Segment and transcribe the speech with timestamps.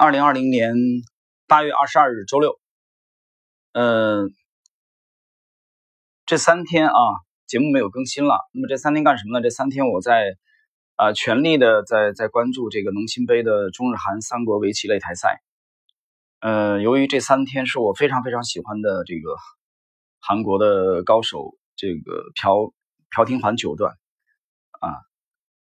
[0.00, 0.76] 二零二零年
[1.48, 2.60] 八月二十二日周六，
[3.72, 4.28] 呃，
[6.24, 6.94] 这三天啊，
[7.48, 8.38] 节目没有更新了。
[8.54, 9.42] 那么这三天干什么呢？
[9.42, 10.36] 这三天我在
[10.94, 15.42] 啊全力的在在关注这个农心杯的中日韩三国围棋擂台赛。
[16.38, 19.34] 呃，由于这三天是我非常非常喜欢的这个
[20.20, 22.72] 韩国的高手，这个朴
[23.10, 23.96] 朴廷桓九段
[24.78, 24.94] 啊，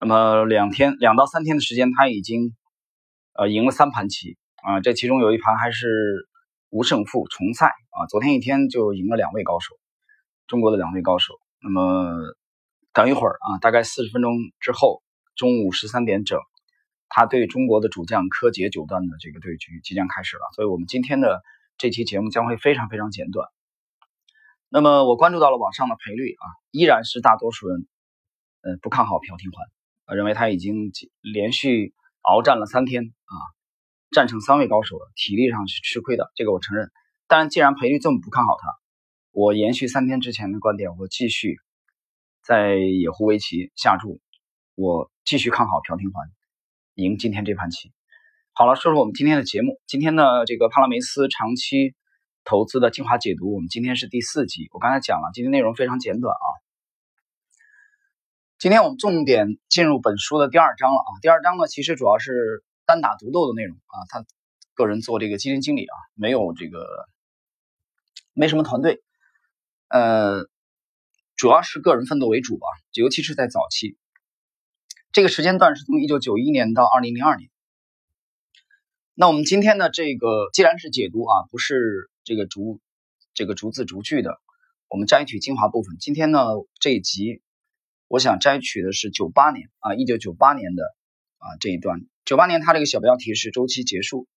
[0.00, 2.56] 那么两天两到三天的时间，他已经。
[3.38, 6.26] 呃，赢了三盘棋啊，这其中有一盘还是
[6.70, 8.06] 无胜负重赛啊。
[8.08, 9.74] 昨天一天就赢了两位高手，
[10.46, 11.34] 中国的两位高手。
[11.60, 12.16] 那么
[12.94, 15.02] 等一会儿啊，大概四十分钟之后，
[15.34, 16.40] 中午十三点整，
[17.10, 20.42] 他对中国的主将柯洁九段的这个对局即将开始了。
[20.54, 21.42] 所以我们今天的
[21.76, 23.46] 这期节目将会非常非常简短。
[24.70, 27.86] 那么我关注到了网上的赔率啊，依然是大多数人
[28.62, 29.66] 呃不看好朴廷桓
[30.06, 31.92] 啊，认为他已经连续。
[32.26, 33.34] 鏖战了三天啊，
[34.10, 36.90] 战胜三位高手了，体力上是吃亏的，这个我承认。
[37.28, 38.68] 但既然赔率这么不看好他，
[39.30, 41.56] 我延续三天之前的观点，我继续
[42.42, 44.20] 在野狐围棋下注，
[44.74, 46.28] 我继续看好朴廷桓
[46.94, 47.92] 赢今天这盘棋。
[48.52, 49.80] 好了，说说我们今天的节目。
[49.86, 51.94] 今天的这个帕拉梅斯长期
[52.42, 54.66] 投资的精华解读，我们今天是第四集。
[54.72, 56.65] 我刚才讲了，今天内容非常简短啊。
[58.58, 61.10] 今天我们重点进入本书的第二章了啊！
[61.20, 63.94] 第二章呢，其实主要是单打独斗的内容啊。
[64.08, 64.24] 他
[64.72, 67.06] 个人做这个基金经理啊，没有这个
[68.32, 69.02] 没什么团队，
[69.88, 70.48] 呃，
[71.36, 72.66] 主要是个人奋斗为主吧。
[72.94, 73.98] 尤其是在早期，
[75.12, 77.50] 这个时间段是从一九九一年到二零零二年。
[79.12, 82.80] 那我们今天的这个既然是解读啊，不是这个逐
[83.34, 84.40] 这个逐字逐句的，
[84.88, 85.98] 我们摘取精华部分。
[86.00, 86.46] 今天呢
[86.80, 87.42] 这一集。
[88.08, 90.84] 我想摘取的是九八年啊，一九九八年的
[91.38, 92.00] 啊这一段。
[92.24, 94.28] 九八年它这个小标题是周期结束。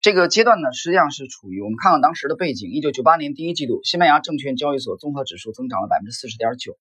[0.00, 2.70] 这个阶段呢，实际上是处于我们看看当时的背景。
[2.70, 6.78] 一九九八年第一季度，西班牙证券交易所综合指数增长了百分之四十点九，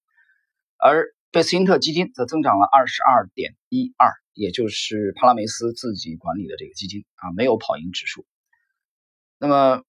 [0.77, 8.25] 而贝斯因特基金则增长了二十二点一二，也就是帕拉梅斯自己管理的这个基金啊，没有跑赢指数。
[9.37, 9.83] 那么，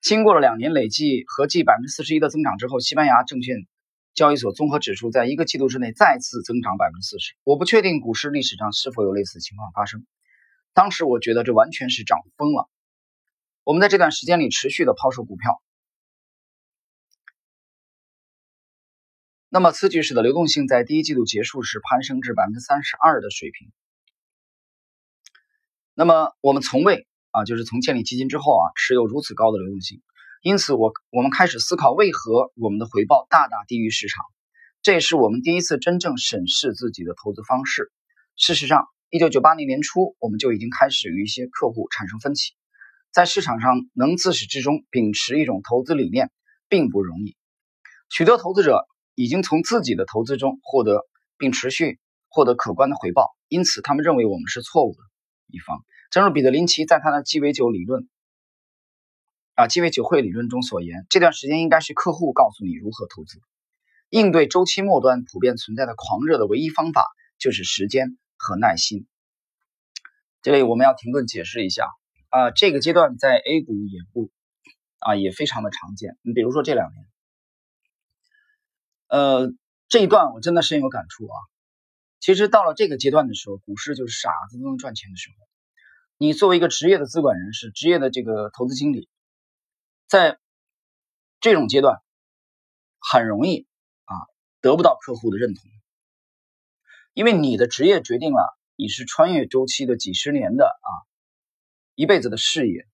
[0.00, 3.56] 经过了两年累计合计百分之四十一的增长之后，西班牙证券
[4.14, 10.06] 交易所综合指数在一个季度之内再次增长百分之四十，我不确定股市历史上是否有类似情况发生。
[10.74, 12.68] 当时我觉得这完全是涨疯了。
[13.64, 15.62] 我们在这段时间里持续的抛售股票，
[19.48, 23.70] 那么此举使得流动性在第一季度结束时攀升至百分之三十二的水平。
[25.94, 30.02] 那么我们从未啊，就是从建立基金之后啊，持有如此高的流动性。
[30.42, 34.24] 因此，我我们开始思考为何我们的回报大大低于市场。
[34.82, 37.92] 这也是我们第一次真正审视自己的投资方式。
[38.34, 42.54] 事实上，一九九八年年初，我们就已经开始与一些客户产生分歧。
[43.12, 46.32] 在市场上能自始至终秉持一种投资理念，
[46.68, 47.36] 并不容易。
[48.10, 51.06] 许多投资者已经从自己的投资中获得
[51.38, 54.98] 并持续获得可观的回报，因此他们认为我们是错误的
[55.46, 55.84] 一方。
[56.10, 58.08] 正如彼得林奇在他的鸡尾酒理论。
[59.54, 63.38] 啊，鸡尾酒会理论中所言，这段时间应该是客户告诉你如何投资。
[64.08, 67.06] 应对周期末端普遍存在的狂热的唯一方法
[67.38, 69.06] 就是时间和耐心。
[70.42, 71.88] 这里我们要停顿解释一下
[72.30, 74.30] 啊，这个阶段在 A 股也不
[74.98, 76.18] 啊也非常的常见。
[76.22, 77.06] 你比如说这两年，
[79.08, 79.52] 呃，
[79.88, 81.36] 这一段我真的深有感触啊。
[82.20, 85.34] 其实到了这个阶段的时候，股市就是傻子都能赚钱的时候。
[86.18, 89.08] 你作为一个职业的资管人士，职业的这个投资经理。
[90.12, 90.38] 在
[91.40, 92.02] 这种阶段，
[92.98, 93.66] 很容易
[94.04, 94.12] 啊
[94.60, 95.64] 得不到客户的认同，
[97.14, 100.90] 因为你的职业决定了你是穿越周期的几十年的啊
[101.94, 102.86] 一辈子的事业。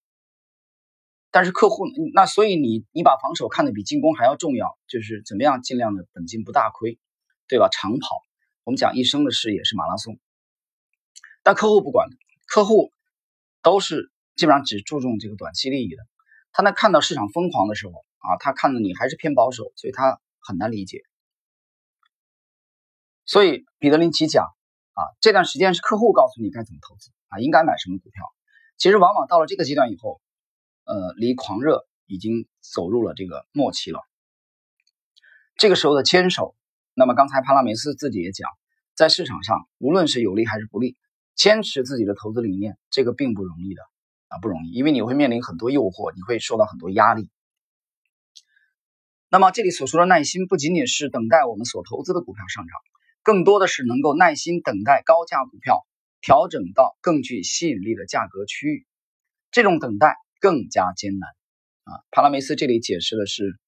[1.32, 7.00] 但是客户那所以你你把防守看得比进攻还要重要，就是怎么样尽量的本金不大亏，
[7.48, 7.68] 对吧？
[7.68, 8.22] 长跑，
[8.62, 10.20] 我们讲一生的事业是马拉松，
[11.42, 12.08] 但客户不管，
[12.46, 12.92] 客户
[13.60, 16.06] 都是基本上只注重这个短期利益的。
[16.58, 21.02] 他在看到市场疯狂的时候啊，他看到你还是偏保守，所以他很难理解。
[23.24, 28.24] 所以彼得林奇讲啊，这段时间是客户告诉你该怎么投资啊，应该买什么股票。
[28.76, 30.20] 其实往往到了这个阶段以后，
[30.82, 34.00] 呃，离狂热已经走入了这个末期了。
[35.54, 36.56] 这个时候的坚守，
[36.92, 38.50] 那么刚才帕拉梅斯自己也讲，
[38.96, 40.96] 在市场上无论是有利还是不利，
[41.36, 43.82] 坚持自己的投资理念，这个并不容易的。
[44.28, 47.30] 啊，不容易，因为你会面临很多诱惑，你会受到很多压力。
[49.30, 52.72] 那么这里所说的耐心，不仅仅是等待我们所投资的股票上涨，
[53.22, 55.86] 更多的是能够耐心等待高价股票
[56.20, 58.86] 调整到更具吸引力的价格区域。
[59.50, 61.30] 这种等待更加艰难
[61.84, 62.04] 啊！
[62.10, 63.58] 帕拉梅斯这里解释的是，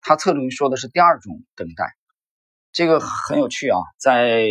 [0.00, 1.94] 他侧重于说的是第二种等待。
[2.72, 4.46] 这个很有趣啊，在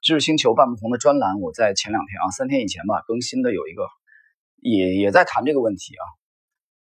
[0.00, 3.88] 知识星球半不同的专栏，我在前两天啊，三天以前吧更新的有一个，
[4.62, 6.04] 也也在谈这个问题啊，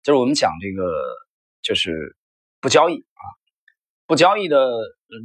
[0.01, 1.03] 就是我们讲这个
[1.61, 2.15] 就是
[2.61, 3.23] 不交易啊，
[4.07, 4.71] 不交易的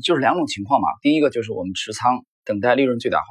[0.04, 0.88] 就是两种情况嘛。
[1.00, 3.26] 第一个就是我们持仓等待利润最大化。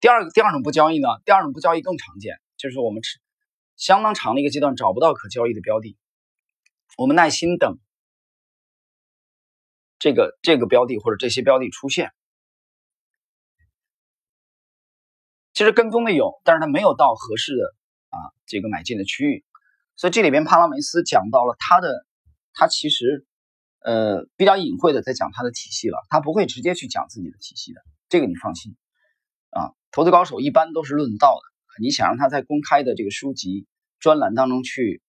[0.00, 3.20] 第二个第二种不交易呢，第二种不交易更常见，就是我们持
[3.76, 5.96] 相当长的一个阶段找不到可交易的标的，
[6.98, 7.78] 我们耐心等
[10.00, 12.12] 这个这个标的或者这些标的出现。
[15.54, 17.64] 其实跟踪的有，但是它没有到合适的
[18.10, 19.44] 啊这个买进的区域，
[19.96, 22.04] 所以这里边帕拉梅斯讲到了他的，
[22.52, 23.24] 他其实
[23.80, 28.76] 呃比较隐晦的在讲他的体系了，他不会直接去讲自己的体系的，这个你放心
[29.50, 29.72] 啊。
[29.92, 31.82] 投资高手一般都是论道的。
[31.82, 33.66] 你想让他在公开的这个书籍
[34.00, 35.02] 专栏当中去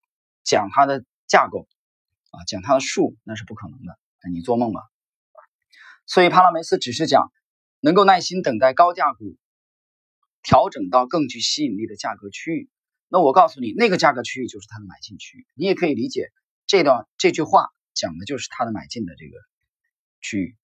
[0.44, 1.68] 讲他的架构
[2.30, 3.98] 啊，讲他的术，那是不可能的，
[4.32, 4.82] 你做梦吧。
[6.06, 7.32] 所以帕拉梅斯只是讲
[7.80, 9.36] 能够耐心等待高价股
[10.46, 12.70] 调整到更具吸引力的价格区域。
[13.10, 15.46] 那我告诉你，那个价格区域就是他的买进区域。
[15.56, 16.32] 你也可以理解
[16.66, 19.36] 这段这句话讲的就是他的买进的这个
[20.22, 20.56] 区域。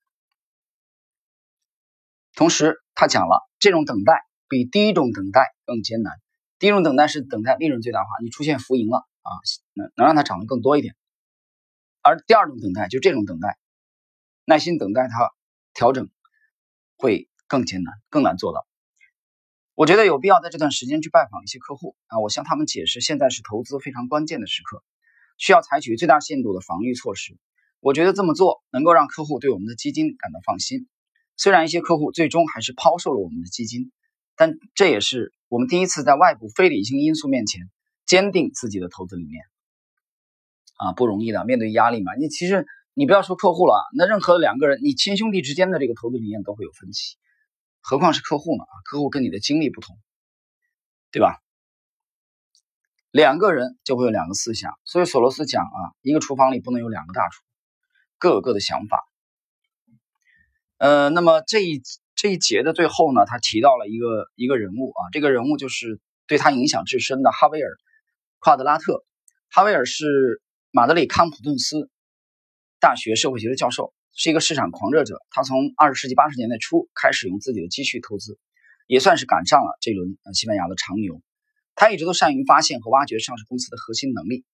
[2.36, 4.14] 同时，他讲了这种等待。
[4.52, 6.20] 比第一种等待更艰难。
[6.60, 9.32] 第一种等待是等待利润最大化，你出现浮盈了啊，
[9.72, 10.94] 能能让它涨得更多一点。
[12.02, 13.58] 而第二种等待就这种等待，
[14.44, 15.32] 耐心等待它
[15.74, 16.10] 调整，
[16.98, 18.68] 会更艰难，更难做到。
[19.82, 24.84] 我觉得有必要在这段时间去拜访一些客户啊，我向他们解释，现在是投资非常关键的时刻，
[25.40, 27.36] 需要采取最大限度的防御措施。
[27.80, 30.88] 我觉得这么做能够让客户对我们的基金感到放心。
[31.36, 33.92] 虽然一些客户最终还是抛售了我们的基金。
[34.38, 37.70] 但这也是我们第一次在外部非理性因素面前
[38.06, 39.44] 坚定自己的投资理念
[40.78, 41.44] 啊，不容易的。
[41.44, 47.18] 面对压力嘛，你其实你不要说客户了，那任何两个人，你亲兄弟之间的这个投资理念都会有分歧，
[47.82, 48.64] 何况是客户呢？
[48.64, 49.98] 啊，客户跟你的经历不同，
[51.12, 51.42] 对吧？
[53.12, 57.44] 两个人就会有两个思想，所以索罗斯讲啊，一个厨房里不能有两个大厨，
[58.18, 59.00] 各有各的想法。
[60.78, 61.82] 呃，那么这一。
[62.14, 67.70] 这一节的最后呢，他提到了一个一个人物啊，这个人物就是对他影响至深的哈维尔·
[68.38, 69.04] 夸德拉特。
[69.50, 70.40] 哈维尔是
[70.70, 71.90] 马德里康普顿斯
[72.80, 75.20] 大学社会学的教授，是一个市场狂热者。
[75.30, 78.38] 他从二十世纪八十年代初开始用自己的积蓄投资，
[78.88, 81.22] 也算是赶上了这轮西班牙的长牛。
[81.76, 84.46] 他一直都善于发现和挖掘上市公司的核心能力。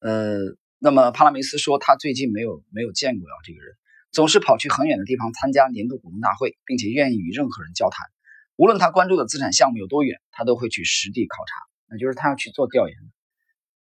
[0.00, 0.38] 呃，
[0.78, 3.76] 那么帕拉梅斯说，他最近没有没有见过啊这个人。
[4.12, 8.08] 总是跑去很远的地方参加年度股东大会，并且愿意与任何人交谈。
[8.56, 11.52] 无论他关注的资产项目有多远，他都会去实地考察。
[11.88, 12.96] 那就是他要去做调研。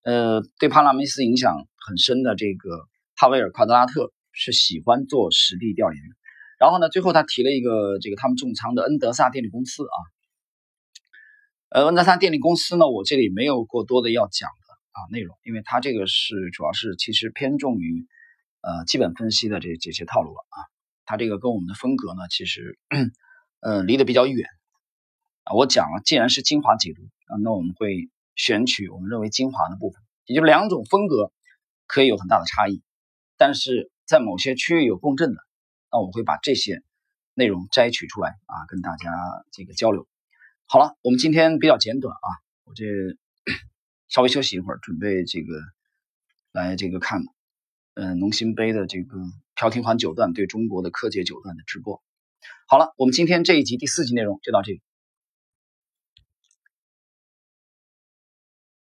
[0.02, 6.00] 呃，对帕拉梅斯影响很深的这个哈维尔·夸德拉特是喜欢做实地调研。
[6.60, 9.98] 然后呢，最后他提了一个这个他们重仓的恩德萨电力公司啊。
[11.70, 18.06] 呃，恩德萨电力公司呢，我这里没有过多的要讲的啊内容，因为它这个是主要是其实偏重于。
[18.62, 20.58] 呃，基本分析的这这些套路了啊，
[21.04, 22.76] 它这个跟我们的风格呢，其实
[23.60, 24.48] 呃离得比较远
[25.44, 25.54] 啊。
[25.54, 31.30] 我讲了，既然是精华解读啊，那我们会选取我们认为精华的部分，也就两种风格
[31.86, 32.82] 可以有很大的差异，
[33.36, 35.40] 但是在某些区域有共振的，
[35.90, 36.82] 那我会把这些
[37.34, 39.10] 内容摘取出来啊，跟大家
[39.52, 40.06] 这个交流。
[40.66, 42.28] 好了，我们今天比较简短啊，
[42.64, 42.84] 我这
[44.08, 45.54] 稍微休息一会儿，准备这个
[46.52, 47.22] 来这个看。
[47.94, 49.16] 嗯，农心杯的这个
[49.54, 52.02] 朴廷桓九段对中国的柯洁九段的直播，
[52.68, 54.82] 好了，我们今天这一集第四集内容就到这里。